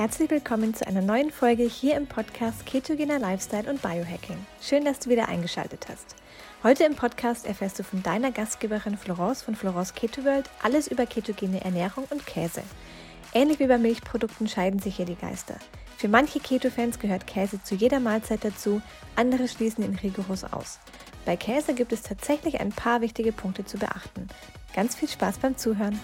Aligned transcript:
Herzlich 0.00 0.30
willkommen 0.30 0.72
zu 0.72 0.86
einer 0.86 1.02
neuen 1.02 1.30
Folge 1.30 1.64
hier 1.64 1.94
im 1.94 2.06
Podcast 2.06 2.64
Ketogener 2.64 3.18
Lifestyle 3.18 3.68
und 3.68 3.82
Biohacking. 3.82 4.38
Schön, 4.62 4.86
dass 4.86 4.98
du 4.98 5.10
wieder 5.10 5.28
eingeschaltet 5.28 5.88
hast. 5.90 6.16
Heute 6.62 6.84
im 6.84 6.94
Podcast 6.94 7.44
erfährst 7.44 7.78
du 7.78 7.82
von 7.82 8.02
deiner 8.02 8.32
Gastgeberin 8.32 8.96
Florence 8.96 9.42
von 9.42 9.54
Florence 9.54 9.92
Keto 9.92 10.24
World 10.24 10.48
alles 10.62 10.88
über 10.88 11.04
ketogene 11.04 11.62
Ernährung 11.62 12.06
und 12.08 12.24
Käse. 12.24 12.62
Ähnlich 13.34 13.58
wie 13.58 13.66
bei 13.66 13.76
Milchprodukten 13.76 14.48
scheiden 14.48 14.80
sich 14.80 14.96
hier 14.96 15.04
die 15.04 15.16
Geister. 15.16 15.56
Für 15.98 16.08
manche 16.08 16.40
Keto-Fans 16.40 16.98
gehört 16.98 17.26
Käse 17.26 17.62
zu 17.62 17.74
jeder 17.74 18.00
Mahlzeit 18.00 18.42
dazu, 18.42 18.80
andere 19.16 19.48
schließen 19.48 19.84
ihn 19.84 19.98
rigoros 20.02 20.44
aus. 20.44 20.78
Bei 21.26 21.36
Käse 21.36 21.74
gibt 21.74 21.92
es 21.92 22.00
tatsächlich 22.00 22.58
ein 22.58 22.70
paar 22.70 23.02
wichtige 23.02 23.32
Punkte 23.32 23.66
zu 23.66 23.76
beachten. 23.76 24.28
Ganz 24.74 24.96
viel 24.96 25.10
Spaß 25.10 25.40
beim 25.40 25.58
Zuhören! 25.58 26.00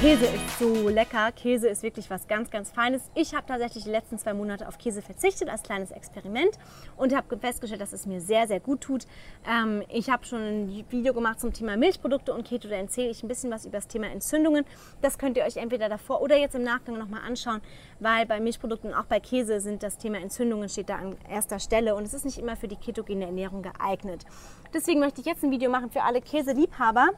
Käse 0.00 0.26
ist 0.26 0.60
so 0.60 0.88
lecker. 0.88 1.32
Käse 1.32 1.66
ist 1.66 1.82
wirklich 1.82 2.08
was 2.08 2.28
ganz, 2.28 2.52
ganz 2.52 2.70
Feines. 2.70 3.10
Ich 3.16 3.34
habe 3.34 3.48
tatsächlich 3.48 3.82
die 3.82 3.90
letzten 3.90 4.16
zwei 4.16 4.32
Monate 4.32 4.68
auf 4.68 4.78
Käse 4.78 5.02
verzichtet 5.02 5.48
als 5.48 5.64
kleines 5.64 5.90
Experiment 5.90 6.56
und 6.96 7.12
habe 7.16 7.36
festgestellt, 7.36 7.80
dass 7.80 7.92
es 7.92 8.06
mir 8.06 8.20
sehr, 8.20 8.46
sehr 8.46 8.60
gut 8.60 8.80
tut. 8.80 9.06
Ähm, 9.44 9.82
ich 9.88 10.08
habe 10.08 10.24
schon 10.24 10.40
ein 10.40 10.84
Video 10.88 11.12
gemacht 11.12 11.40
zum 11.40 11.52
Thema 11.52 11.76
Milchprodukte 11.76 12.32
und 12.32 12.46
Keto. 12.46 12.68
Da 12.68 12.76
erzähle 12.76 13.10
ich 13.10 13.24
ein 13.24 13.28
bisschen 13.28 13.50
was 13.50 13.66
über 13.66 13.78
das 13.78 13.88
Thema 13.88 14.06
Entzündungen. 14.06 14.64
Das 15.02 15.18
könnt 15.18 15.36
ihr 15.36 15.42
euch 15.42 15.56
entweder 15.56 15.88
davor 15.88 16.22
oder 16.22 16.36
jetzt 16.36 16.54
im 16.54 16.62
Nachgang 16.62 16.96
nochmal 16.96 17.22
anschauen, 17.26 17.60
weil 17.98 18.24
bei 18.24 18.38
Milchprodukten 18.38 18.92
und 18.92 18.96
auch 18.96 19.06
bei 19.06 19.18
Käse 19.18 19.58
sind 19.60 19.82
das 19.82 19.98
Thema 19.98 20.18
Entzündungen 20.18 20.68
steht 20.68 20.90
da 20.90 20.94
an 20.98 21.16
erster 21.28 21.58
Stelle 21.58 21.96
und 21.96 22.04
es 22.04 22.14
ist 22.14 22.24
nicht 22.24 22.38
immer 22.38 22.54
für 22.54 22.68
die 22.68 22.76
ketogene 22.76 23.24
Ernährung 23.24 23.62
geeignet. 23.62 24.24
Deswegen 24.72 25.00
möchte 25.00 25.22
ich 25.22 25.26
jetzt 25.26 25.42
ein 25.42 25.50
Video 25.50 25.72
machen 25.72 25.90
für 25.90 26.04
alle 26.04 26.20
Käseliebhaber 26.20 27.08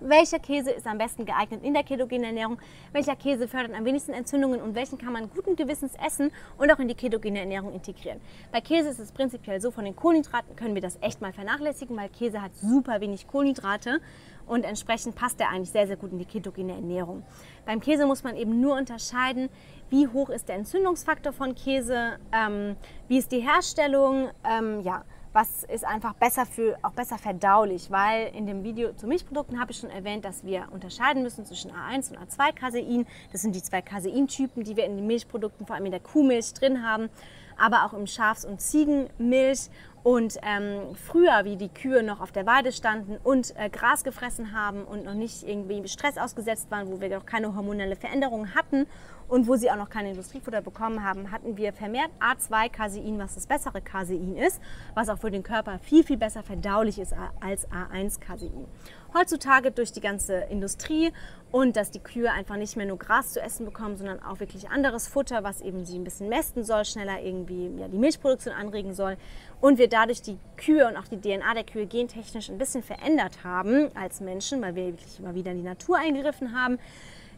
welcher 0.00 0.38
Käse 0.38 0.70
ist 0.70 0.86
am 0.86 0.98
besten 0.98 1.24
geeignet 1.24 1.62
in 1.62 1.74
der 1.74 1.82
ketogenen 1.82 2.24
Ernährung? 2.24 2.58
Welcher 2.92 3.16
Käse 3.16 3.48
fördert 3.48 3.74
am 3.74 3.84
wenigsten 3.84 4.12
Entzündungen 4.12 4.60
und 4.60 4.74
welchen 4.74 4.98
kann 4.98 5.12
man 5.12 5.30
guten 5.30 5.56
Gewissens 5.56 5.92
essen 6.04 6.30
und 6.58 6.70
auch 6.70 6.78
in 6.78 6.88
die 6.88 6.94
ketogene 6.94 7.40
Ernährung 7.40 7.72
integrieren? 7.72 8.20
Bei 8.52 8.60
Käse 8.60 8.88
ist 8.88 8.98
es 8.98 9.12
prinzipiell 9.12 9.60
so, 9.60 9.70
von 9.70 9.84
den 9.84 9.96
Kohlenhydraten 9.96 10.56
können 10.56 10.74
wir 10.74 10.82
das 10.82 10.98
echt 11.00 11.20
mal 11.20 11.32
vernachlässigen, 11.32 11.96
weil 11.96 12.08
Käse 12.08 12.42
hat 12.42 12.56
super 12.56 13.00
wenig 13.00 13.26
Kohlenhydrate 13.26 14.00
und 14.46 14.64
entsprechend 14.64 15.16
passt 15.16 15.40
er 15.40 15.50
eigentlich 15.50 15.70
sehr, 15.70 15.86
sehr 15.86 15.96
gut 15.96 16.12
in 16.12 16.18
die 16.18 16.24
ketogene 16.24 16.72
Ernährung. 16.72 17.22
Beim 17.64 17.80
Käse 17.80 18.06
muss 18.06 18.22
man 18.22 18.36
eben 18.36 18.60
nur 18.60 18.76
unterscheiden, 18.76 19.48
wie 19.90 20.08
hoch 20.08 20.30
ist 20.30 20.48
der 20.48 20.56
Entzündungsfaktor 20.56 21.32
von 21.32 21.54
Käse, 21.54 22.18
ähm, 22.32 22.76
wie 23.08 23.18
ist 23.18 23.32
die 23.32 23.40
Herstellung, 23.40 24.30
ähm, 24.44 24.80
ja, 24.80 25.04
was 25.36 25.64
ist 25.64 25.84
einfach 25.84 26.14
besser 26.14 26.46
für, 26.46 26.78
auch 26.80 26.92
besser 26.92 27.18
verdaulich, 27.18 27.90
weil 27.90 28.34
in 28.34 28.46
dem 28.46 28.64
Video 28.64 28.94
zu 28.94 29.06
Milchprodukten 29.06 29.60
habe 29.60 29.70
ich 29.70 29.76
schon 29.76 29.90
erwähnt, 29.90 30.24
dass 30.24 30.44
wir 30.44 30.68
unterscheiden 30.72 31.22
müssen 31.22 31.44
zwischen 31.44 31.70
A1 31.70 32.10
und 32.10 32.18
A2 32.18 32.54
Casein. 32.54 33.06
Das 33.32 33.42
sind 33.42 33.54
die 33.54 33.62
zwei 33.62 33.82
Casein-Typen, 33.82 34.64
die 34.64 34.76
wir 34.76 34.86
in 34.86 34.96
den 34.96 35.06
Milchprodukten, 35.06 35.66
vor 35.66 35.76
allem 35.76 35.84
in 35.84 35.90
der 35.90 36.00
Kuhmilch 36.00 36.54
drin 36.54 36.82
haben, 36.82 37.10
aber 37.58 37.84
auch 37.84 37.92
im 37.92 38.06
Schafs- 38.06 38.46
und 38.46 38.62
Ziegenmilch. 38.62 39.68
Und 40.06 40.38
ähm, 40.42 40.94
früher, 40.94 41.40
wie 41.42 41.56
die 41.56 41.68
Kühe 41.68 42.04
noch 42.04 42.20
auf 42.20 42.30
der 42.30 42.46
Weide 42.46 42.70
standen 42.70 43.18
und 43.24 43.52
äh, 43.56 43.68
Gras 43.68 44.04
gefressen 44.04 44.52
haben 44.52 44.84
und 44.84 45.04
noch 45.04 45.14
nicht 45.14 45.42
irgendwie 45.42 45.88
Stress 45.88 46.16
ausgesetzt 46.16 46.70
waren, 46.70 46.92
wo 46.92 47.00
wir 47.00 47.08
noch 47.08 47.26
keine 47.26 47.56
hormonelle 47.56 47.96
Veränderungen 47.96 48.54
hatten 48.54 48.86
und 49.26 49.48
wo 49.48 49.56
sie 49.56 49.68
auch 49.68 49.76
noch 49.76 49.90
kein 49.90 50.06
Industriefutter 50.06 50.62
bekommen 50.62 51.02
haben, 51.02 51.32
hatten 51.32 51.56
wir 51.56 51.72
vermehrt 51.72 52.10
A2-Casein, 52.20 53.18
was 53.18 53.34
das 53.34 53.48
bessere 53.48 53.80
Casein 53.80 54.36
ist, 54.36 54.60
was 54.94 55.08
auch 55.08 55.18
für 55.18 55.32
den 55.32 55.42
Körper 55.42 55.80
viel, 55.80 56.04
viel 56.04 56.16
besser 56.16 56.44
verdaulich 56.44 57.00
ist 57.00 57.12
als 57.40 57.68
A1-Casein. 57.70 58.66
Heutzutage 59.12 59.70
durch 59.70 59.92
die 59.92 60.00
ganze 60.00 60.34
Industrie 60.50 61.12
und 61.50 61.76
dass 61.76 61.90
die 61.90 62.00
Kühe 62.00 62.30
einfach 62.30 62.56
nicht 62.56 62.76
mehr 62.76 62.86
nur 62.86 62.98
Gras 62.98 63.32
zu 63.32 63.40
essen 63.40 63.64
bekommen, 63.64 63.96
sondern 63.96 64.22
auch 64.22 64.40
wirklich 64.40 64.68
anderes 64.68 65.08
Futter, 65.08 65.42
was 65.42 65.62
eben 65.62 65.84
sie 65.84 65.98
ein 65.98 66.04
bisschen 66.04 66.28
mästen 66.28 66.64
soll, 66.64 66.84
schneller 66.84 67.22
irgendwie 67.22 67.70
ja, 67.78 67.88
die 67.88 67.98
Milchproduktion 67.98 68.54
anregen 68.54 68.94
soll 68.94 69.16
und 69.60 69.78
wir 69.78 69.88
dadurch 69.96 70.20
die 70.20 70.36
Kühe 70.58 70.86
und 70.86 70.98
auch 70.98 71.08
die 71.08 71.18
DNA 71.18 71.54
der 71.54 71.64
Kühe 71.64 71.86
gentechnisch 71.86 72.50
ein 72.50 72.58
bisschen 72.58 72.82
verändert 72.82 73.44
haben 73.44 73.88
als 73.94 74.20
Menschen, 74.20 74.60
weil 74.60 74.74
wir 74.74 74.88
wirklich 74.88 75.18
immer 75.18 75.34
wieder 75.34 75.52
in 75.52 75.56
die 75.56 75.62
Natur 75.62 75.96
eingegriffen 75.96 76.54
haben, 76.54 76.78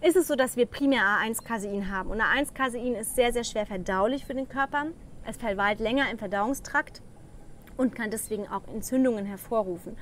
ist 0.01 0.17
es 0.17 0.27
so, 0.27 0.35
dass 0.35 0.57
wir 0.57 0.67
primär 0.67 1.03
A1-Casein 1.03 1.89
haben. 1.89 2.11
Und 2.11 2.21
A1-Casein 2.21 2.97
ist 2.97 3.15
sehr, 3.15 3.33
sehr 3.33 3.45
schwer 3.45 3.65
verdaulich 3.65 4.25
für 4.25 4.35
den 4.35 4.49
Körper. 4.49 4.87
Es 5.25 5.37
verweilt 5.37 5.79
länger 5.79 6.11
im 6.11 6.19
Verdauungstrakt 6.19 7.01
und 7.77 7.95
kann 7.95 8.11
deswegen 8.11 8.49
auch 8.49 8.67
Entzündungen 8.67 9.25
hervorrufen. 9.25 9.97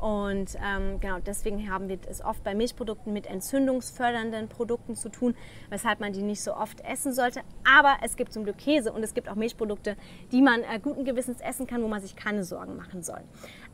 Und 0.00 0.56
ähm, 0.64 1.00
genau 1.00 1.18
deswegen 1.18 1.70
haben 1.70 1.88
wir 1.88 1.98
es 2.08 2.24
oft 2.24 2.44
bei 2.44 2.54
Milchprodukten 2.54 3.12
mit 3.12 3.26
entzündungsfördernden 3.26 4.48
Produkten 4.48 4.94
zu 4.94 5.08
tun, 5.08 5.34
weshalb 5.70 6.00
man 6.00 6.12
die 6.12 6.22
nicht 6.22 6.42
so 6.42 6.54
oft 6.54 6.80
essen 6.84 7.12
sollte. 7.12 7.40
Aber 7.78 7.96
es 8.02 8.16
gibt 8.16 8.32
zum 8.32 8.44
Glück 8.44 8.58
Käse 8.58 8.92
und 8.92 9.02
es 9.02 9.14
gibt 9.14 9.28
auch 9.28 9.34
Milchprodukte, 9.34 9.96
die 10.32 10.42
man 10.42 10.60
äh, 10.62 10.78
guten 10.80 11.04
Gewissens 11.04 11.40
essen 11.40 11.66
kann, 11.66 11.82
wo 11.82 11.88
man 11.88 12.00
sich 12.00 12.16
keine 12.16 12.44
Sorgen 12.44 12.76
machen 12.76 13.02
soll. 13.02 13.20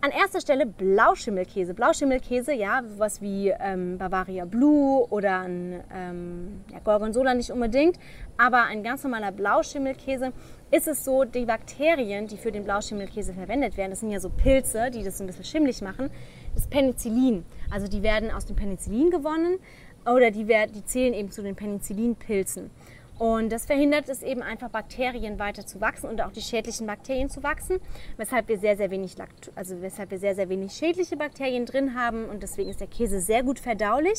An 0.00 0.10
erster 0.10 0.40
Stelle 0.40 0.66
Blauschimmelkäse. 0.66 1.74
Blauschimmelkäse, 1.74 2.52
ja, 2.52 2.82
was 2.96 3.20
wie 3.20 3.48
ähm, 3.48 3.98
Bavaria 3.98 4.44
Blue 4.44 5.06
oder 5.10 5.40
ein 5.40 5.82
ähm, 5.92 6.64
ja, 6.72 6.78
Gorgonzola 6.78 7.34
nicht 7.34 7.50
unbedingt, 7.50 7.98
aber 8.36 8.64
ein 8.64 8.82
ganz 8.82 9.04
normaler 9.04 9.32
Blauschimmelkäse 9.32 10.32
ist 10.70 10.88
es 10.88 11.04
so, 11.04 11.24
die 11.24 11.44
Bakterien, 11.44 12.26
die 12.26 12.36
für 12.36 12.50
den 12.50 12.64
Blauschimmelkäse 12.64 13.32
verwendet 13.32 13.76
werden, 13.76 13.90
das 13.90 14.00
sind 14.00 14.10
ja 14.10 14.18
so 14.18 14.28
Pilze, 14.28 14.90
die 14.90 15.04
das 15.04 15.20
ein 15.20 15.26
bisschen 15.26 15.44
schimmlig 15.44 15.82
machen, 15.82 16.10
das 16.54 16.66
Penicillin. 16.66 17.44
Also 17.70 17.88
die 17.88 18.03
werden 18.03 18.31
aus 18.31 18.47
dem 18.47 18.56
Penicillin 18.56 19.10
gewonnen 19.10 19.59
oder 20.06 20.31
die, 20.31 20.48
werden, 20.48 20.72
die 20.75 20.84
zählen 20.84 21.15
eben 21.15 21.31
zu 21.31 21.42
den 21.42 21.56
Penicillinpilzen. 21.56 22.70
Und 23.19 23.53
das 23.53 23.66
verhindert 23.66 24.09
es 24.09 24.22
eben 24.22 24.42
einfach, 24.42 24.70
Bakterien 24.70 25.38
weiter 25.38 25.64
zu 25.64 25.81
wachsen 25.81 26.10
und 26.10 26.20
auch 26.20 26.32
die 26.32 26.41
schädlichen 26.41 26.87
Bakterien 26.87 27.31
zu 27.31 27.44
wachsen, 27.44 27.78
weshalb 28.16 28.48
wir 28.48 28.59
sehr, 28.59 28.76
sehr 28.76 28.91
wenig, 28.91 29.14
also 29.54 29.81
weshalb 29.81 30.10
wir 30.10 30.19
sehr, 30.19 30.34
sehr 30.34 30.48
wenig 30.48 30.72
schädliche 30.72 31.16
Bakterien 31.16 31.64
drin 31.64 31.94
haben. 31.94 32.28
Und 32.28 32.43
deswegen 32.43 32.70
ist 32.70 32.81
der 32.81 32.88
Käse 32.88 33.20
sehr 33.20 33.44
gut 33.44 33.60
verdaulich, 33.60 34.19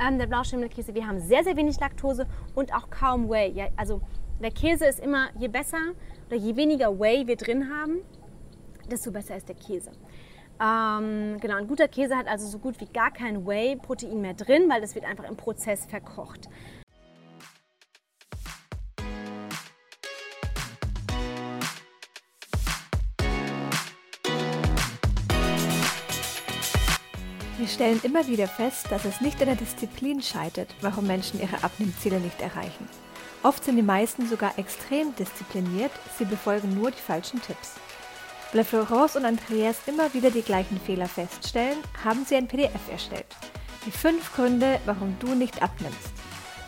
ähm, 0.00 0.18
der 0.18 0.28
Blauschimmelkäse. 0.28 0.94
Wir 0.94 1.08
haben 1.08 1.18
sehr, 1.18 1.42
sehr 1.42 1.56
wenig 1.56 1.80
Laktose 1.80 2.28
und 2.54 2.72
auch 2.72 2.90
kaum 2.90 3.28
Whey. 3.28 3.50
Ja, 3.50 3.68
also 3.76 4.00
der 4.40 4.52
Käse 4.52 4.86
ist 4.86 5.00
immer, 5.00 5.30
je 5.36 5.48
besser 5.48 5.78
oder 6.28 6.36
je 6.36 6.54
weniger 6.54 6.96
Whey 6.96 7.26
wir 7.26 7.34
drin 7.34 7.68
haben, 7.68 8.02
desto 8.88 9.10
besser 9.10 9.36
ist 9.36 9.48
der 9.48 9.56
Käse. 9.56 9.90
Ähm, 10.60 11.38
genau, 11.40 11.54
ein 11.54 11.68
guter 11.68 11.86
Käse 11.86 12.16
hat 12.16 12.26
also 12.26 12.46
so 12.48 12.58
gut 12.58 12.80
wie 12.80 12.86
gar 12.86 13.12
kein 13.12 13.46
Whey-Protein 13.46 14.20
mehr 14.20 14.34
drin, 14.34 14.68
weil 14.68 14.80
das 14.80 14.94
wird 14.94 15.04
einfach 15.04 15.24
im 15.24 15.36
Prozess 15.36 15.86
verkocht. 15.86 16.48
Wir 27.56 27.66
stellen 27.66 28.00
immer 28.02 28.26
wieder 28.26 28.48
fest, 28.48 28.86
dass 28.90 29.04
es 29.04 29.20
nicht 29.20 29.40
an 29.40 29.46
der 29.46 29.56
Disziplin 29.56 30.22
scheitert, 30.22 30.74
warum 30.80 31.06
Menschen 31.06 31.40
ihre 31.40 31.62
Abnehmziele 31.62 32.18
nicht 32.18 32.40
erreichen. 32.40 32.88
Oft 33.42 33.64
sind 33.64 33.76
die 33.76 33.82
meisten 33.82 34.26
sogar 34.26 34.58
extrem 34.58 35.14
diszipliniert, 35.14 35.92
sie 36.16 36.24
befolgen 36.24 36.74
nur 36.74 36.90
die 36.90 37.00
falschen 37.00 37.40
Tipps. 37.42 37.74
Weil 38.52 38.64
Florence 38.64 39.16
und 39.16 39.24
Andreas 39.24 39.76
immer 39.86 40.12
wieder 40.14 40.30
die 40.30 40.42
gleichen 40.42 40.80
Fehler 40.80 41.06
feststellen, 41.06 41.78
haben 42.02 42.24
sie 42.24 42.36
ein 42.36 42.48
PDF 42.48 42.90
erstellt. 42.90 43.26
Die 43.84 43.90
fünf 43.90 44.34
Gründe, 44.34 44.80
warum 44.86 45.16
du 45.20 45.34
nicht 45.34 45.62
abnimmst. 45.62 46.12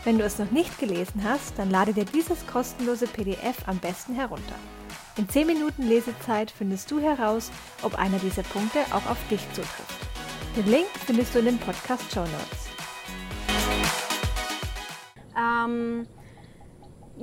Wenn 0.04 0.19
du 0.19 0.24
es 0.24 0.38
noch 0.38 0.50
nicht 0.50 0.78
gelesen 0.78 1.22
hast, 1.24 1.58
dann 1.58 1.70
lade 1.70 1.92
dir 1.92 2.04
dieses 2.04 2.46
kostenlose 2.46 3.06
PDF 3.06 3.56
am 3.66 3.78
besten 3.78 4.14
herunter. 4.14 4.55
In 5.16 5.28
10 5.28 5.46
Minuten 5.46 5.88
Lesezeit 5.88 6.50
findest 6.50 6.90
du 6.90 7.00
heraus, 7.00 7.50
ob 7.82 7.99
einer 7.99 8.19
dieser 8.19 8.43
Punkte 8.43 8.81
auch 8.93 9.05
auf 9.10 9.19
dich 9.28 9.40
zutrifft. 9.52 10.06
Den 10.56 10.66
Link 10.66 10.88
findest 11.06 11.34
du 11.34 11.40
in 11.40 11.46
den 11.46 11.58
Podcast 11.58 12.10
Show 12.12 12.20
Notes. 12.20 12.70
Ähm, 15.37 16.06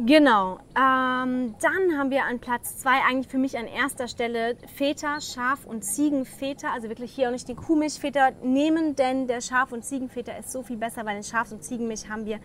Genau. 0.05 0.59
Ähm, 0.75 1.55
dann 1.59 1.97
haben 1.97 2.11
wir 2.11 2.25
an 2.25 2.37
Platz 2.39 2.77
zwei 2.77 3.01
eigentlich 3.09 3.27
für 3.27 3.39
mich 3.39 3.57
an 3.57 3.65
erster 3.65 4.07
Stelle 4.07 4.55
Feta, 4.75 5.19
Schaf- 5.19 5.65
und 5.65 5.81
Ziegenfeta. 5.83 6.71
Also 6.71 6.87
wirklich 6.87 7.11
hier 7.11 7.29
auch 7.29 7.31
nicht 7.31 7.47
den 7.47 7.55
Kuhmilchfeta 7.55 8.29
nehmen, 8.43 8.95
denn 8.95 9.25
der 9.25 9.41
Schaf- 9.41 9.71
und 9.71 9.83
Ziegenfeta 9.83 10.33
ist 10.33 10.51
so 10.51 10.61
viel 10.61 10.77
besser, 10.77 11.03
weil 11.03 11.17
in 11.17 11.23
Schafs- 11.23 11.51
und 11.51 11.63
Ziegenmilch 11.63 12.07
haben 12.09 12.27
wir 12.27 12.39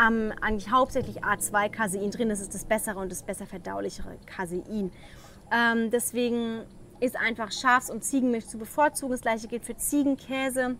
ähm, 0.00 0.32
eigentlich 0.40 0.70
hauptsächlich 0.70 1.24
A2-Casein 1.24 2.12
drin. 2.12 2.28
Das 2.28 2.40
ist 2.40 2.54
das 2.54 2.64
bessere 2.64 3.00
und 3.00 3.10
das 3.10 3.24
besser 3.24 3.46
verdaulichere 3.46 4.16
Casein. 4.24 4.92
Ähm, 5.50 5.90
deswegen 5.90 6.62
ist 7.00 7.16
einfach 7.16 7.50
Schafs- 7.50 7.90
und 7.90 8.04
Ziegenmilch 8.04 8.46
zu 8.46 8.58
bevorzugen. 8.58 9.10
Das 9.10 9.22
gleiche 9.22 9.48
gilt 9.48 9.64
für 9.64 9.76
Ziegenkäse. 9.76 10.76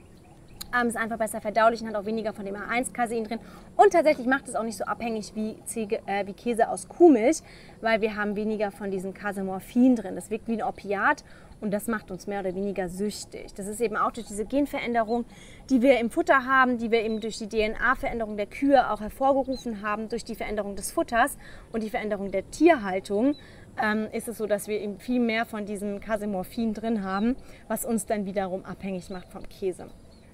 Ähm, 0.79 0.89
ist 0.89 0.97
einfach 0.97 1.19
besser 1.19 1.41
verdaulich 1.41 1.83
und 1.83 1.89
hat 1.89 1.97
auch 1.97 2.07
weniger 2.07 2.33
von 2.33 2.45
dem 2.45 2.57
A1-Casein 2.57 3.25
drin. 3.25 3.39
Und 3.77 3.93
tatsächlich 3.93 4.27
macht 4.27 4.49
es 4.49 4.55
auch 4.55 4.63
nicht 4.63 4.79
so 4.79 4.85
abhängig 4.85 5.33
wie, 5.35 5.57
Ziege, 5.65 6.01
äh, 6.07 6.27
wie 6.27 6.33
Käse 6.33 6.69
aus 6.69 6.89
Kuhmilch, 6.89 7.43
weil 7.81 8.01
wir 8.01 8.17
haben 8.17 8.37
weniger 8.37 8.71
von 8.71 8.91
diesem 8.91 9.13
Casemorphin 9.13 9.97
drin. 9.97 10.15
Das 10.15 10.31
wirkt 10.31 10.49
wie 10.49 10.55
ein 10.55 10.63
Opiat 10.63 11.25
Und 11.61 11.71
das 11.71 11.87
macht 11.87 12.11
uns 12.11 12.27
mehr 12.27 12.41
oder 12.41 12.55
weniger 12.55 12.89
süchtig. 12.89 13.55
Das 13.55 13.69
ist 13.69 13.81
eben 13.81 13.97
auch 13.97 14.11
durch 14.11 14.27
diese 14.27 14.45
Genveränderung, 14.45 15.25
die 15.71 15.81
wir 15.81 16.01
im 16.01 16.11
Futter 16.11 16.45
haben, 16.45 16.79
die 16.79 16.91
wir 16.91 17.03
eben 17.03 17.21
durch 17.21 17.39
die 17.39 17.49
DNA-Veränderung 17.49 18.37
der 18.37 18.47
Kühe 18.47 18.91
auch 18.91 19.01
hervorgerufen 19.01 19.81
haben, 19.81 20.09
durch 20.09 20.25
die 20.25 20.35
Veränderung 20.35 20.75
des 20.75 20.91
Futters 20.91 21.39
und 21.73 21.83
die 21.85 21.91
Veränderung 21.91 22.33
der 22.33 22.51
Tierhaltung, 22.51 23.37
ähm, 23.81 24.09
ist 24.13 24.29
es 24.29 24.39
so, 24.39 24.47
dass 24.47 24.69
wir 24.69 24.81
eben 24.81 24.99
viel 24.99 25.21
mehr 25.21 25.47
von 25.47 25.65
diesem 25.65 26.01
Casemorphin 26.01 26.75
drin 26.75 27.05
haben, 27.05 27.37
was 27.69 27.85
uns 27.85 28.07
dann 28.07 28.27
wiederum 28.27 28.65
abhängig 28.65 29.11
macht 29.11 29.29
vom 29.31 29.49
Käse. 29.49 29.89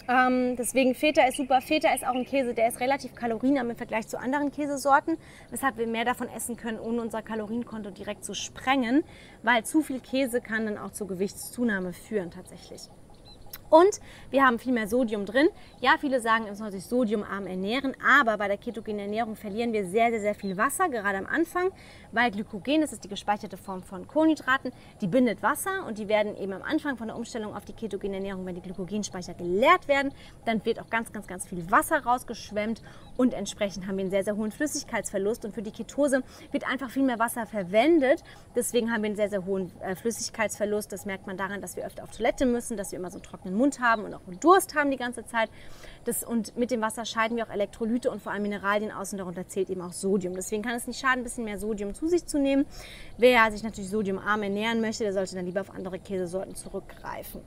Ähm, 0.09 0.57
deswegen 0.57 0.95
Feta 0.95 1.27
ist 1.27 1.37
super. 1.37 1.61
Feta 1.61 1.93
ist 1.95 2.07
auch 2.07 2.15
ein 2.15 2.25
Käse, 2.25 2.55
der 2.55 2.69
ist 2.69 2.81
relativ 2.81 3.15
kalorienarm 3.15 3.71
im 3.71 3.77
Vergleich 3.77 4.09
zu 4.09 4.19
anderen 4.19 4.51
Käsesorten, 4.51 5.19
weshalb 5.51 5.77
wir 5.77 5.87
mehr 5.87 6.07
davon 6.07 6.29
essen 6.31 6.57
können, 6.57 6.81
ohne 6.81 7.03
unser 7.03 7.21
Kalorienkonto 7.21 7.91
direkt 7.91 8.25
zu 8.25 8.35
sprengen, 8.35 9.05
weil 9.43 9.65
zu 9.65 9.83
viel 9.83 10.01
Käse 10.01 10.41
kann 10.41 10.65
dann 10.65 10.79
auch 10.79 10.93
zur 10.93 11.09
Gewichtszunahme 11.09 11.93
führen 11.93 12.31
tatsächlich. 12.31 12.89
Und 13.71 14.01
wir 14.31 14.45
haben 14.45 14.59
viel 14.59 14.73
mehr 14.73 14.89
Sodium 14.89 15.27
drin. 15.27 15.49
Ja, 15.81 15.97
viele 16.01 16.21
sagen, 16.21 16.47
es 16.51 16.59
soll 16.59 16.73
sich 16.73 16.85
sodiumarm 16.85 17.47
ernähren, 17.47 17.95
aber 18.05 18.39
bei 18.39 18.49
der 18.49 18.57
ketogenen 18.57 19.01
Ernährung 19.01 19.37
verlieren 19.37 19.73
wir 19.73 19.87
sehr, 19.87 20.11
sehr, 20.11 20.21
sehr 20.21 20.35
viel 20.35 20.57
Wasser, 20.57 20.89
gerade 20.89 21.19
am 21.19 21.27
Anfang, 21.27 21.71
weil 22.13 22.31
Glykogen, 22.31 22.81
das 22.81 22.93
ist 22.93 23.05
die 23.05 23.09
gespeicherte 23.09 23.57
Form 23.57 23.83
von 23.83 24.07
Kohlenhydraten, 24.07 24.73
die 25.01 25.07
bindet 25.07 25.43
Wasser 25.43 25.87
und 25.87 25.99
die 25.99 26.09
werden 26.09 26.37
eben 26.37 26.53
am 26.53 26.63
Anfang 26.63 26.97
von 26.97 27.09
der 27.09 27.17
Umstellung 27.17 27.55
auf 27.55 27.65
die 27.65 27.73
ketogene 27.73 28.17
Ernährung, 28.17 28.47
wenn 28.47 28.55
die 28.55 28.63
Glykogenspeicher 28.63 29.35
geleert 29.35 29.89
werden, 29.89 30.13
dann 30.45 30.65
wird 30.65 30.81
auch 30.81 30.91
ganz, 30.91 31.13
ganz, 31.13 31.27
ganz 31.27 31.47
viel 31.47 31.71
Wasser 31.71 32.05
rausgeschwemmt 32.05 32.83
und 33.19 33.35
entsprechend 33.35 33.87
haben 33.87 33.97
wir 33.97 34.03
einen 34.03 34.11
sehr, 34.11 34.25
sehr 34.25 34.37
hohen 34.37 34.53
Flüssigkeitsverlust 34.53 35.45
und 35.45 35.53
für 35.53 35.63
die 35.63 35.73
Ketose 35.73 36.23
wird 36.53 36.69
einfach 36.71 36.89
viel 36.89 37.03
mehr 37.03 37.19
Wasser 37.19 37.47
verwendet. 37.47 38.23
Deswegen 38.55 38.93
haben 38.93 39.03
wir 39.03 39.09
einen 39.09 39.17
sehr, 39.17 39.29
sehr 39.29 39.45
hohen 39.45 39.73
äh, 39.81 39.97
Flüssigkeitsverlust. 39.97 40.93
Das 40.93 41.05
merkt 41.05 41.27
man 41.27 41.37
daran, 41.37 41.61
dass 41.61 41.75
wir 41.75 41.85
öfter 41.85 42.05
auf 42.05 42.11
Toilette 42.13 42.47
müssen, 42.47 42.77
dass 42.77 42.93
wir 42.93 42.99
immer 42.99 43.11
so 43.11 43.17
einen 43.17 43.25
trockenen 43.25 43.58
Mund 43.59 43.81
haben 43.81 44.05
und 44.05 44.15
auch 44.15 44.21
Durst 44.41 44.75
haben 44.75 44.91
die 44.91 44.97
ganze 44.97 45.27
Zeit. 45.27 45.51
Das, 46.05 46.25
und 46.25 46.57
mit 46.57 46.71
dem 46.71 46.81
Wasser 46.81 47.05
scheiden 47.05 47.37
wir 47.37 47.47
auch 47.47 47.51
Elektrolyte 47.51 48.11
und 48.11 48.23
vor 48.23 48.33
allem 48.33 48.43
Mineralien 48.43 48.91
aus 48.91 49.13
und 49.13 49.19
darunter 49.19 49.47
zählt 49.47 49.69
eben 49.69 49.83
auch 49.83 49.93
Sodium. 49.93 50.35
Deswegen 50.35 50.63
kann 50.63 50.75
es 50.75 50.87
nicht 50.87 51.01
schaden, 51.01 51.19
ein 51.19 51.25
bisschen 51.25 51.45
mehr 51.45 51.59
Sodium 51.59 51.93
zu 51.93 52.09
sich 52.09 52.25
zu 52.25 52.39
nehmen. 52.39 52.65
Wer 53.19 53.51
sich 53.53 53.63
natürlich 53.63 53.91
sodiumarm 53.91 54.43
ernähren 54.43 54.81
möchte, 54.81 55.05
der 55.05 55.13
sollte 55.13 55.35
dann 55.35 55.45
lieber 55.45 55.61
auf 55.61 55.71
andere 55.75 55.99
Käsesorten 55.99 56.55
zurückgreifen. 56.55 57.43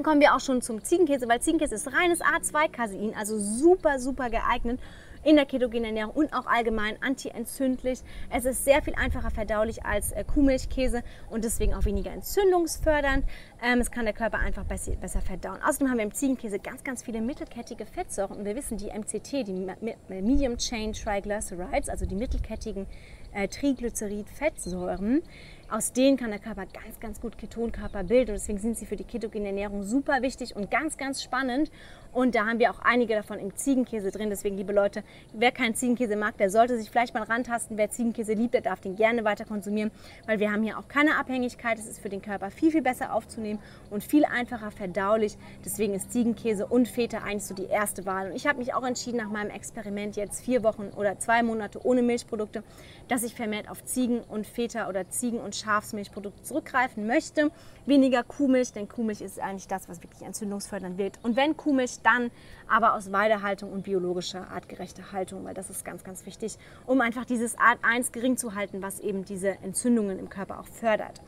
Dann 0.00 0.04
kommen 0.06 0.22
wir 0.22 0.34
auch 0.34 0.40
schon 0.40 0.62
zum 0.62 0.82
Ziegenkäse, 0.82 1.28
weil 1.28 1.42
Ziegenkäse 1.42 1.74
ist 1.74 1.92
reines 1.92 2.22
A2-Casein, 2.22 3.14
also 3.14 3.38
super, 3.38 3.98
super 3.98 4.30
geeignet 4.30 4.80
in 5.24 5.36
der 5.36 5.44
ketogenen 5.44 5.84
Ernährung 5.84 6.14
und 6.14 6.32
auch 6.32 6.46
allgemein 6.46 6.96
antientzündlich. 7.02 8.00
Es 8.30 8.46
ist 8.46 8.64
sehr 8.64 8.80
viel 8.80 8.94
einfacher 8.94 9.30
verdaulich 9.30 9.84
als 9.84 10.12
äh, 10.12 10.24
Kuhmilchkäse 10.24 11.02
und 11.28 11.44
deswegen 11.44 11.74
auch 11.74 11.84
weniger 11.84 12.12
entzündungsfördernd. 12.12 13.26
Ähm, 13.62 13.80
es 13.80 13.90
kann 13.90 14.06
der 14.06 14.14
Körper 14.14 14.38
einfach 14.38 14.64
besser, 14.64 15.20
verdauen. 15.20 15.58
Außerdem 15.62 15.90
haben 15.90 15.98
wir 15.98 16.04
im 16.04 16.14
Ziegenkäse 16.14 16.58
ganz, 16.60 16.82
ganz 16.82 17.02
viele 17.02 17.20
mittelkettige 17.20 17.84
Fettsäuren 17.84 18.38
und 18.38 18.46
wir 18.46 18.56
wissen, 18.56 18.78
die 18.78 18.86
MCT, 18.86 19.46
die 19.46 19.66
Medium 20.08 20.56
Chain 20.56 20.94
Triglycerides, 20.94 21.90
also 21.90 22.06
die 22.06 22.14
mittelkettigen 22.14 22.86
äh, 23.32 23.48
Triglycerid-Fettsäuren, 23.48 25.22
aus 25.70 25.92
denen 25.92 26.16
kann 26.16 26.30
der 26.30 26.38
Körper 26.40 26.66
ganz, 26.66 27.00
ganz 27.00 27.20
gut 27.20 27.38
Ketonkörper 27.38 28.04
bilden. 28.04 28.30
Und 28.30 28.38
deswegen 28.38 28.58
sind 28.58 28.76
sie 28.76 28.86
für 28.86 28.96
die 28.96 29.04
ketogene 29.04 29.46
Ernährung 29.46 29.82
super 29.82 30.22
wichtig 30.22 30.56
und 30.56 30.70
ganz, 30.70 30.96
ganz 30.96 31.22
spannend. 31.22 31.70
Und 32.12 32.34
da 32.34 32.46
haben 32.46 32.58
wir 32.58 32.72
auch 32.72 32.80
einige 32.80 33.14
davon 33.14 33.38
im 33.38 33.54
Ziegenkäse 33.54 34.10
drin. 34.10 34.30
Deswegen, 34.30 34.56
liebe 34.56 34.72
Leute, 34.72 35.04
wer 35.32 35.52
keinen 35.52 35.76
Ziegenkäse 35.76 36.16
mag, 36.16 36.36
der 36.38 36.50
sollte 36.50 36.76
sich 36.76 36.90
vielleicht 36.90 37.14
mal 37.14 37.22
rantasten. 37.22 37.76
Wer 37.78 37.90
Ziegenkäse 37.90 38.32
liebt, 38.32 38.54
der 38.54 38.62
darf 38.62 38.80
den 38.80 38.96
gerne 38.96 39.24
weiter 39.24 39.44
konsumieren, 39.44 39.92
weil 40.26 40.40
wir 40.40 40.50
haben 40.50 40.64
hier 40.64 40.78
auch 40.78 40.88
keine 40.88 41.18
Abhängigkeit. 41.18 41.78
Es 41.78 41.86
ist 41.86 42.00
für 42.00 42.08
den 42.08 42.20
Körper 42.20 42.50
viel, 42.50 42.72
viel 42.72 42.82
besser 42.82 43.14
aufzunehmen 43.14 43.60
und 43.90 44.02
viel 44.02 44.24
einfacher 44.24 44.72
verdaulich. 44.72 45.36
Deswegen 45.64 45.94
ist 45.94 46.12
Ziegenkäse 46.12 46.66
und 46.66 46.88
Feta 46.88 47.18
eigentlich 47.18 47.44
so 47.44 47.54
die 47.54 47.66
erste 47.66 48.06
Wahl. 48.06 48.30
Und 48.30 48.36
ich 48.36 48.46
habe 48.48 48.58
mich 48.58 48.74
auch 48.74 48.84
entschieden, 48.84 49.18
nach 49.18 49.30
meinem 49.30 49.50
Experiment 49.50 50.16
jetzt 50.16 50.44
vier 50.44 50.64
Wochen 50.64 50.90
oder 50.96 51.18
zwei 51.20 51.44
Monate 51.44 51.84
ohne 51.84 52.02
Milchprodukte, 52.02 52.64
dass 53.06 53.22
ich 53.22 53.34
vermehrt 53.34 53.70
auf 53.70 53.84
Ziegen 53.84 54.20
und 54.20 54.46
Feta 54.46 54.88
oder 54.88 55.08
Ziegen 55.08 55.38
und 55.38 55.54
Schafsmilchprodukte 55.60 56.42
zurückgreifen 56.42 57.06
möchte. 57.06 57.50
Weniger 57.86 58.22
Kuhmilch, 58.22 58.72
denn 58.72 58.88
Kuhmilch 58.88 59.20
ist 59.20 59.38
eigentlich 59.40 59.68
das, 59.68 59.88
was 59.88 60.02
wirklich 60.02 60.22
entzündungsfördernd 60.22 60.98
wirkt. 60.98 61.18
Und 61.22 61.36
wenn 61.36 61.56
Kuhmilch, 61.56 62.00
dann 62.02 62.30
aber 62.68 62.94
aus 62.94 63.12
Weidehaltung 63.12 63.72
und 63.72 63.84
biologischer, 63.84 64.50
artgerechter 64.50 65.12
Haltung, 65.12 65.44
weil 65.44 65.54
das 65.54 65.70
ist 65.70 65.84
ganz, 65.84 66.04
ganz 66.04 66.26
wichtig, 66.26 66.56
um 66.86 67.00
einfach 67.00 67.24
dieses 67.24 67.58
Art 67.58 67.78
1 67.82 68.12
gering 68.12 68.36
zu 68.36 68.54
halten, 68.54 68.82
was 68.82 69.00
eben 69.00 69.24
diese 69.24 69.50
Entzündungen 69.62 70.18
im 70.18 70.28
Körper 70.28 70.60
auch 70.60 70.68
fördert. 70.68 71.20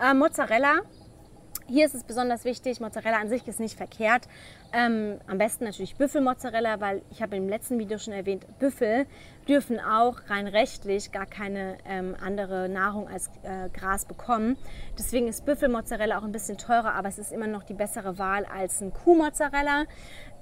Äh, 0.00 0.14
Mozzarella 0.14 0.80
hier 1.68 1.86
ist 1.86 1.94
es 1.94 2.04
besonders 2.04 2.44
wichtig, 2.44 2.80
Mozzarella 2.80 3.18
an 3.18 3.28
sich 3.28 3.46
ist 3.46 3.60
nicht 3.60 3.76
verkehrt. 3.76 4.28
Ähm, 4.72 5.18
am 5.26 5.38
besten 5.38 5.64
natürlich 5.64 5.96
Büffelmozzarella, 5.96 6.80
weil 6.80 7.02
ich 7.10 7.22
habe 7.22 7.36
im 7.36 7.48
letzten 7.48 7.78
Video 7.78 7.98
schon 7.98 8.14
erwähnt, 8.14 8.46
Büffel 8.58 9.06
dürfen 9.48 9.80
auch 9.80 10.18
rein 10.28 10.46
rechtlich 10.46 11.12
gar 11.12 11.26
keine 11.26 11.76
ähm, 11.86 12.16
andere 12.24 12.68
Nahrung 12.68 13.08
als 13.08 13.28
äh, 13.42 13.68
Gras 13.72 14.04
bekommen. 14.04 14.56
Deswegen 14.98 15.28
ist 15.28 15.44
Büffelmozzarella 15.44 16.18
auch 16.18 16.22
ein 16.22 16.32
bisschen 16.32 16.58
teurer, 16.58 16.94
aber 16.94 17.08
es 17.08 17.18
ist 17.18 17.32
immer 17.32 17.46
noch 17.46 17.64
die 17.64 17.74
bessere 17.74 18.18
Wahl 18.18 18.44
als 18.44 18.80
ein 18.80 18.92
Kuhmozzarella. 18.92 19.84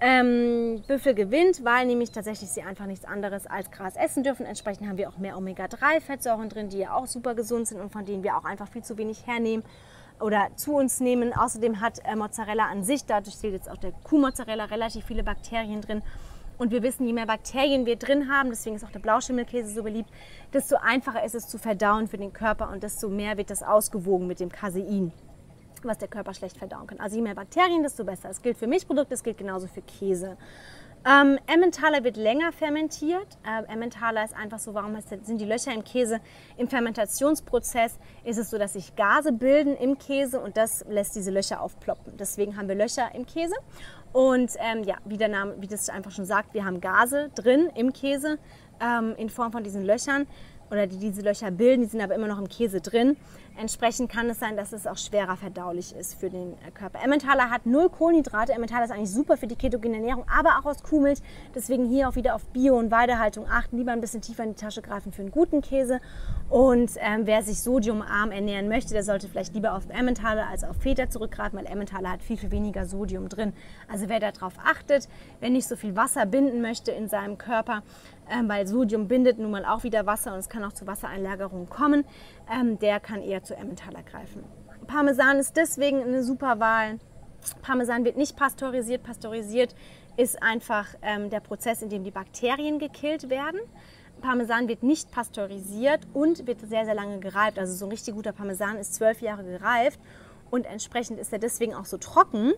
Ähm, 0.03 0.83
Büffel 0.87 1.15
gewinnt, 1.15 1.63
weil 1.65 1.87
nämlich 1.87 2.11
tatsächlich 2.11 2.51
sie 2.51 2.63
einfach 2.63 2.87
nichts 2.87 3.05
anderes 3.05 3.47
als 3.47 3.71
Gras 3.71 3.97
essen 3.97 4.23
dürfen. 4.23 4.47
Entsprechend 4.47 4.89
haben 4.89 4.97
wir 4.97 5.09
auch 5.11 5.19
mehr 5.19 5.37
Omega-3-Fettsäuren 5.37 6.49
drin, 6.49 6.69
die 6.71 6.79
ja 6.79 6.95
auch 6.95 7.07
super 7.07 7.35
gesund 7.35 7.69
sind 7.69 7.81
und 7.81 7.93
von 7.93 8.07
denen 8.07 8.23
wir 8.23 8.37
auch 8.37 8.45
einfach 8.45 8.69
viel 8.69 8.83
zu 8.83 8.97
wenig 8.97 9.27
hernehmen 9.27 9.63
oder 10.21 10.49
zu 10.57 10.75
uns 10.75 11.01
nehmen. 11.01 11.33
Außerdem 11.33 11.81
hat 11.81 12.01
äh, 12.05 12.17
Mozzarella 12.17 12.67
an 12.67 12.85
sich, 12.85 13.05
dadurch 13.05 13.37
zählt 13.37 13.55
jetzt 13.55 13.71
auch 13.71 13.77
der 13.77 13.93
Kuhmozzarella, 13.93 14.67
relativ 14.67 15.05
viele 15.05 15.23
Bakterien 15.23 15.81
drin. 15.81 16.03
Und 16.59 16.73
wir 16.73 16.83
wissen, 16.83 17.07
je 17.07 17.15
mehr 17.15 17.27
Bakterien 17.27 17.87
wir 17.87 17.97
drin 17.97 18.31
haben, 18.31 18.51
deswegen 18.51 18.77
ist 18.77 18.85
auch 18.85 18.91
der 18.91 18.99
Blauschimmelkäse 19.01 19.73
so 19.73 19.83
beliebt, 19.83 20.11
desto 20.53 20.77
einfacher 20.77 21.25
ist 21.25 21.35
es 21.35 21.49
zu 21.49 21.57
verdauen 21.57 22.07
für 22.07 22.19
den 22.19 22.35
Körper 22.35 22.71
und 22.71 22.83
desto 22.83 23.09
mehr 23.09 23.39
wird 23.39 23.49
das 23.49 23.63
ausgewogen 23.63 24.27
mit 24.27 24.41
dem 24.41 24.53
Casein, 24.53 25.11
was 25.83 25.97
der 25.97 26.09
Körper 26.09 26.35
schlecht 26.35 26.59
verdauen 26.59 26.87
kann. 26.87 27.01
Also 27.01 27.17
je 27.17 27.23
mehr 27.23 27.35
Bakterien, 27.35 27.83
desto 27.83 28.05
besser. 28.05 28.29
Das 28.29 28.43
gilt 28.43 28.59
für 28.59 28.67
Milchprodukte, 28.67 29.11
das 29.11 29.23
gilt 29.23 29.39
genauso 29.39 29.69
für 29.69 29.81
Käse. 29.81 30.37
Ähm, 31.07 31.39
Emmentaler 31.47 32.05
wird 32.05 32.19
länger 32.19 32.53
fermentiert. 32.53 33.27
Äh, 33.43 33.73
Emmentaler 33.73 34.23
ist 34.23 34.37
einfach 34.37 34.59
so, 34.59 34.75
warum 34.75 34.99
sind 35.01 35.41
die 35.41 35.47
Löcher 35.47 35.73
im 35.73 35.83
Käse? 35.83 36.21
Im 36.59 36.69
Fermentationsprozess 36.69 37.99
ist 38.25 38.37
es 38.37 38.51
so, 38.51 38.59
dass 38.59 38.75
sich 38.75 38.95
Gase 38.97 39.33
bilden 39.33 39.77
im 39.77 39.99
Käse 39.99 40.41
und 40.41 40.59
das 40.59 40.85
lässt 40.91 41.17
diese 41.17 41.31
Löcher 41.31 41.63
aufploppen. 41.63 42.19
Deswegen 42.19 42.57
haben 42.59 42.69
wir 42.69 42.75
Löcher 42.75 43.15
im 43.15 43.25
Käse. 43.25 43.55
Und 44.13 44.53
ähm, 44.59 44.85
ja, 44.85 44.97
wie 45.07 45.17
der 45.17 45.29
Name, 45.29 45.55
wie 45.61 45.69
das 45.69 45.89
einfach 45.89 46.11
schon 46.11 46.27
sagt, 46.27 46.53
wir 46.53 46.67
haben 46.67 46.83
Gase 46.83 47.31
drin 47.35 47.71
im 47.75 47.95
Käse 47.95 48.39
ähm, 48.81 49.15
in 49.17 49.31
Form 49.31 49.53
von 49.53 49.65
diesen 49.65 49.87
Löchern 49.87 50.27
oder 50.71 50.87
die 50.87 50.99
diese 50.99 51.23
Löcher 51.23 51.51
bilden, 51.51 51.83
die 51.83 51.89
sind 51.89 52.03
aber 52.03 52.15
immer 52.15 52.29
noch 52.29 52.39
im 52.39 52.49
Käse 52.49 52.83
drin. 52.83 53.17
Entsprechend 53.61 54.11
kann 54.11 54.31
es 54.31 54.41
sein, 54.41 54.57
dass 54.57 54.73
es 54.73 54.87
auch 54.87 54.97
schwerer 54.97 55.37
verdaulich 55.37 55.95
ist 55.95 56.19
für 56.19 56.31
den 56.31 56.55
äh, 56.67 56.71
Körper. 56.73 56.99
Emmentaler 57.05 57.51
hat 57.51 57.67
null 57.67 57.91
Kohlenhydrate. 57.91 58.55
Emmentaler 58.55 58.87
ist 58.87 58.91
eigentlich 58.91 59.11
super 59.11 59.37
für 59.37 59.47
die 59.47 59.55
ketogene 59.55 59.97
Ernährung, 59.97 60.25
aber 60.35 60.59
auch 60.59 60.65
aus 60.65 60.83
Kuhmilch. 60.83 61.19
Deswegen 61.55 61.85
hier 61.85 62.09
auch 62.09 62.17
wieder 62.17 62.35
auf 62.35 62.47
Bio- 62.47 62.79
und 62.79 62.91
Weidehaltung 62.91 63.47
achten. 63.47 63.77
Lieber 63.77 63.93
ein 63.93 64.01
bisschen 64.01 64.23
tiefer 64.23 64.45
in 64.45 64.55
die 64.55 64.61
Tasche 64.61 64.81
greifen 64.81 65.13
für 65.13 65.21
einen 65.21 65.31
guten 65.31 65.61
Käse. 65.61 66.01
Und 66.49 66.93
ähm, 67.01 67.27
wer 67.27 67.43
sich 67.43 67.61
sodiumarm 67.61 68.33
ernähren 68.33 68.69
möchte, 68.69 68.95
der 68.95 69.05
sollte 69.05 69.29
vielleicht 69.29 69.53
lieber 69.53 69.75
auf 69.75 69.91
Emmentaler 69.91 70.49
als 70.49 70.65
auf 70.65 70.77
Feta 70.79 71.11
zurückgreifen, 71.11 71.59
weil 71.59 71.67
Emmentaler 71.67 72.13
hat 72.13 72.23
viel, 72.23 72.39
viel 72.39 72.51
weniger 72.51 72.87
Sodium 72.87 73.29
drin. 73.29 73.53
Also 73.93 74.09
wer 74.09 74.21
darauf 74.21 74.55
achtet, 74.65 75.07
wer 75.41 75.51
nicht 75.51 75.69
so 75.69 75.77
viel 75.77 75.97
Wasser 75.97 76.25
binden 76.25 76.63
möchte 76.63 76.93
in 76.93 77.11
seinem 77.11 77.37
Körper, 77.37 77.83
ähm, 78.31 78.49
weil 78.49 78.67
Sodium 78.67 79.07
bindet 79.07 79.39
nun 79.39 79.51
mal 79.51 79.65
auch 79.65 79.83
wieder 79.83 80.07
Wasser 80.07 80.33
und 80.33 80.39
es 80.39 80.49
kann 80.49 80.65
auch 80.65 80.73
zu 80.73 80.87
Wassereinlagerungen 80.87 81.69
kommen, 81.69 82.05
ähm, 82.51 82.79
der 82.79 83.01
kann 83.01 83.23
eher 83.23 83.43
zu 83.51 83.57
Emmentaler 83.57 84.05
greifen. 84.05 84.45
Parmesan 84.87 85.39
ist 85.39 85.57
deswegen 85.57 86.03
eine 86.03 86.23
super 86.23 86.61
Wahl. 86.61 87.01
Parmesan 87.63 88.05
wird 88.05 88.17
nicht 88.17 88.37
pasteurisiert. 88.37 89.03
Pasteurisiert 89.03 89.75
ist 90.17 90.41
einfach 90.41 90.87
ähm, 91.03 91.31
der 91.31 91.41
Prozess, 91.41 91.83
in 91.83 91.89
dem 91.89 92.05
die 92.05 92.13
Bakterien 92.13 92.79
gekillt 92.79 93.29
werden. 93.29 93.61
Parmesan 94.21 94.69
wird 94.69 94.85
nicht 94.85 95.11
pasteurisiert 95.11 96.01
und 96.15 96.47
wird 96.47 96.61
sehr, 96.61 96.85
sehr 96.85 96.95
lange 96.95 97.19
gereift. 97.19 97.59
Also 97.59 97.75
so 97.75 97.87
ein 97.87 97.91
richtig 97.91 98.15
guter 98.15 98.33
Parmesan 98.33 98.77
ist 98.77 98.95
zwölf 98.95 99.21
Jahre 99.21 99.43
gereift 99.43 99.99
und 100.51 100.65
entsprechend 100.65 101.19
ist 101.19 101.33
er 101.33 101.41
deswegen 101.41 101.75
auch 101.75 101.87
so 101.87 101.97
trocken 101.97 102.53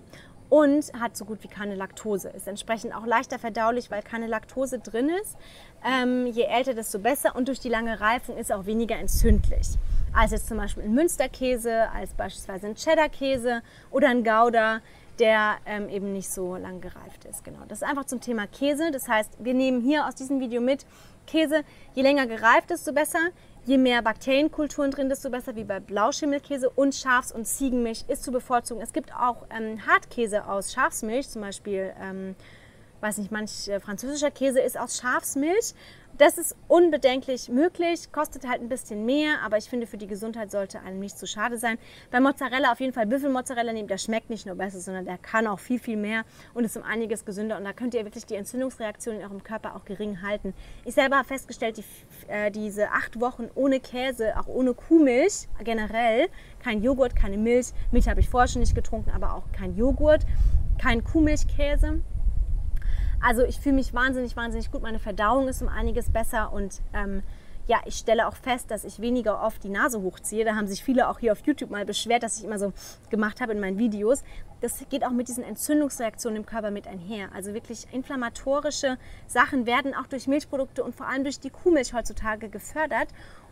und 0.51 0.93
hat 1.01 1.17
so 1.17 1.25
gut 1.25 1.43
wie 1.43 1.49
keine 1.49 1.75
Laktose. 1.75 2.29
Ist 2.29 2.49
entsprechend 2.49 2.95
auch 2.95 3.07
leichter 3.07 3.39
verdaulich, 3.39 3.91
weil 3.91 4.03
keine 4.03 4.27
Laktose 4.27 4.79
drin 4.79 5.09
ist. 5.23 5.39
Ähm, 5.87 6.27
je 6.27 6.43
älter, 6.43 6.75
desto 6.75 6.99
besser 6.99 7.35
und 7.35 7.49
durch 7.49 7.61
die 7.61 7.71
lange 7.71 7.99
Reifung 8.01 8.37
ist 8.37 8.51
er 8.51 8.59
auch 8.59 8.67
weniger 8.67 8.99
entzündlich. 8.99 9.79
Als 10.15 10.33
jetzt 10.33 10.49
zum 10.49 10.59
Beispiel 10.59 10.85
ein 10.85 10.95
Münsterkäse, 10.95 11.91
als 11.91 12.13
beispielsweise 12.13 12.67
ein 12.67 12.75
Cheddar-Käse 12.75 13.63
oder 13.91 14.09
ein 14.09 14.25
Gouda, 14.25 14.81
der 15.19 15.57
ähm, 15.67 15.89
eben 15.89 16.13
nicht 16.13 16.31
so 16.31 16.57
lang 16.57 16.81
gereift 16.81 17.25
ist. 17.25 17.45
Genau. 17.45 17.61
Das 17.69 17.79
ist 17.79 17.89
einfach 17.89 18.05
zum 18.05 18.21
Thema 18.21 18.47
Käse. 18.47 18.91
Das 18.91 19.09
heißt, 19.09 19.33
wir 19.39 19.55
nehmen 19.55 19.81
hier 19.81 20.07
aus 20.07 20.15
diesem 20.15 20.41
Video 20.41 20.61
mit, 20.61 20.85
Käse, 21.27 21.63
je 21.95 22.03
länger 22.03 22.27
gereift, 22.27 22.71
desto 22.71 22.93
besser. 22.93 23.21
Je 23.65 23.79
mehr 23.79 24.03
Bakterienkulturen 24.03 24.91
drin, 24.91 25.09
desto 25.09 25.31
besser, 25.31 25.55
wie 25.55 25.65
bei 25.65 25.79
Blauschimmelkäse. 25.79 26.69
Und 26.69 26.95
Schafs- 26.95 27.33
und 27.33 27.47
Ziegenmilch 27.47 28.05
ist 28.09 28.25
zu 28.25 28.33
bevorzugen. 28.33 28.81
Es 28.81 28.93
gibt 28.93 29.15
auch 29.15 29.47
ähm, 29.51 29.87
Hartkäse 29.87 30.49
aus 30.49 30.73
Schafsmilch, 30.73 31.29
zum 31.29 31.43
Beispiel, 31.43 31.93
ähm, 32.03 32.35
weiß 33.03 33.19
nicht, 33.19 33.33
manch 33.33 33.69
äh, 33.69 33.81
französischer 33.81 34.31
Käse 34.31 34.61
ist 34.61 34.79
aus 34.79 34.99
Schafsmilch. 34.99 35.75
Das 36.19 36.37
ist 36.37 36.55
unbedenklich 36.69 37.49
möglich, 37.49 38.13
kostet 38.13 38.47
halt 38.47 38.61
ein 38.61 38.69
bisschen 38.69 39.07
mehr, 39.07 39.41
aber 39.43 39.57
ich 39.57 39.65
finde, 39.65 39.87
für 39.87 39.97
die 39.97 40.07
Gesundheit 40.07 40.51
sollte 40.51 40.81
einem 40.81 41.01
nicht 41.01 41.19
zu 41.19 41.27
schade 41.27 41.57
sein. 41.57 41.79
Bei 42.11 42.21
Mozzarella 42.21 42.71
auf 42.71 42.81
jeden 42.81 42.93
Fall 42.93 43.07
Büffelmozzarella 43.07 43.73
nehmen, 43.73 43.89
der 43.89 43.97
schmeckt 43.97 44.29
nicht 44.29 44.45
nur 44.45 44.55
besser, 44.55 44.79
sondern 44.81 45.07
der 45.07 45.17
kann 45.17 45.47
auch 45.47 45.59
viel, 45.59 45.79
viel 45.79 45.97
mehr 45.97 46.25
und 46.53 46.65
ist 46.65 46.77
um 46.77 46.83
einiges 46.83 47.25
gesünder 47.25 47.57
und 47.57 47.65
da 47.65 47.73
könnt 47.73 47.95
ihr 47.95 48.05
wirklich 48.05 48.27
die 48.27 48.35
Entzündungsreaktion 48.35 49.17
in 49.17 49.23
eurem 49.23 49.43
Körper 49.43 49.75
auch 49.75 49.87
gering 49.87 50.21
halten. 50.21 50.53
Ich 50.85 50.95
selber 50.95 51.17
habe 51.17 51.27
festgestellt, 51.27 51.79
die, 51.79 51.85
äh, 52.29 52.51
diese 52.51 52.91
acht 52.91 53.19
Wochen 53.19 53.49
ohne 53.55 53.81
Käse, 53.81 54.39
auch 54.39 54.49
ohne 54.49 54.75
Kuhmilch 54.75 55.49
generell, 55.65 56.29
kein 56.63 56.83
Joghurt, 56.83 57.17
keine 57.17 57.39
Milch, 57.39 57.69
Milch 57.91 58.07
habe 58.07 58.21
ich 58.21 58.29
vorher 58.29 58.49
schon 58.49 58.61
nicht 58.61 58.75
getrunken, 58.75 59.11
aber 59.11 59.35
auch 59.35 59.51
kein 59.53 59.77
Joghurt, 59.77 60.27
kein 60.79 61.03
Kuhmilchkäse 61.03 62.03
also 63.23 63.43
ich 63.43 63.61
fühle 63.61 63.77
mich 63.77 63.95
wahnsinnig, 63.95 64.37
wahnsinnig 64.37 64.71
gut. 64.71 64.83
Meine 64.83 64.99
Verdauung 64.99 65.49
ist 65.49 65.63
um 65.63 65.69
einiges 65.69 66.11
besser 66.11 66.53
und 66.53 66.83
ähm, 66.93 67.23
ja, 67.69 67.81
ich 67.85 67.95
stelle 67.95 68.27
auch 68.27 68.35
fest, 68.35 68.71
dass 68.71 68.85
ich 68.85 69.01
weniger 69.01 69.41
oft 69.43 69.63
die 69.63 69.69
Nase 69.69 70.03
hochziehe. 70.03 70.45
Da 70.45 70.57
haben 70.57 70.67
sich 70.67 70.83
viele 70.83 71.09
auch 71.09 71.21
hier 71.21 71.33
auf 71.33 71.47
YouTube 71.47 71.71
mal 71.71 71.85
beschwert, 71.85 72.25
dass 72.25 72.39
ich 72.39 72.45
immer 72.45 72.59
so 72.59 72.73
gemacht 73.11 73.41
habe 73.41 73.53
in 73.53 73.61
meinen 73.61 73.79
Videos. 73.79 74.25
Das 74.61 74.85
geht 74.91 75.05
auch 75.05 75.11
mit 75.11 75.29
diesen 75.29 75.45
Entzündungsreaktionen 75.45 76.39
im 76.39 76.47
Körper 76.47 76.73
mit 76.73 76.89
einher. 76.89 77.29
Also 77.35 77.55
wirklich 77.55 77.87
inflammatorische 77.93 78.99
Sachen 79.29 79.67
werden 79.67 79.95
auch 79.95 80.07
durch 80.07 80.27
Milchprodukte 80.27 80.83
und 80.83 80.95
vor 80.95 81.09
allem 81.09 81.23
durch 81.23 81.39
die 81.39 81.51
Kuhmilch 81.51 81.95
heutzutage 81.95 82.49
gefördert. 82.49 83.09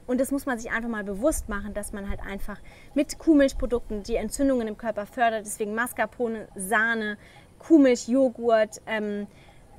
Und 0.06 0.20
das 0.20 0.32
muss 0.32 0.44
man 0.44 0.58
sich 0.58 0.72
einfach 0.72 0.88
mal 0.88 1.04
bewusst 1.04 1.48
machen, 1.48 1.72
dass 1.72 1.92
man 1.92 2.10
halt 2.10 2.20
einfach 2.20 2.58
mit 2.94 3.18
Kuhmilchprodukten 3.18 4.02
die 4.02 4.16
Entzündungen 4.16 4.66
im 4.66 4.76
Körper 4.76 5.06
fördert. 5.06 5.46
Deswegen 5.46 5.74
Mascarpone, 5.74 6.48
Sahne, 6.56 7.16
Kuhmilch, 7.60 8.08
Joghurt, 8.08 8.80
ähm, 8.86 9.28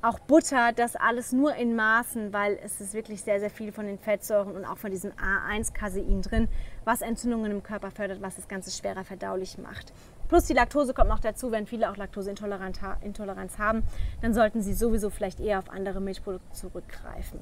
auch 0.02 0.18
Butter, 0.18 0.72
das 0.74 0.96
alles 0.96 1.32
nur 1.32 1.54
in 1.54 1.76
Maßen, 1.76 2.32
weil 2.32 2.58
es 2.64 2.80
ist 2.80 2.92
wirklich 2.92 3.22
sehr, 3.22 3.38
sehr 3.38 3.50
viel 3.50 3.70
von 3.70 3.86
den 3.86 3.98
Fettsäuren 3.98 4.56
und 4.56 4.64
auch 4.64 4.76
von 4.76 4.90
diesem 4.90 5.12
A1-Casein 5.12 6.22
drin, 6.22 6.48
was 6.84 7.02
Entzündungen 7.02 7.52
im 7.52 7.62
Körper 7.62 7.92
fördert, 7.92 8.20
was 8.20 8.34
das 8.34 8.48
Ganze 8.48 8.72
schwerer 8.72 9.04
verdaulich 9.04 9.58
macht. 9.58 9.92
Plus 10.28 10.46
die 10.46 10.54
Laktose 10.54 10.92
kommt 10.92 11.08
noch 11.08 11.20
dazu, 11.20 11.52
wenn 11.52 11.66
viele 11.66 11.88
auch 11.90 11.96
Laktoseintoleranz 11.96 13.58
haben, 13.58 13.84
dann 14.20 14.34
sollten 14.34 14.60
sie 14.60 14.74
sowieso 14.74 15.08
vielleicht 15.08 15.38
eher 15.38 15.60
auf 15.60 15.70
andere 15.70 16.00
Milchprodukte 16.00 16.52
zurückgreifen. 16.52 17.38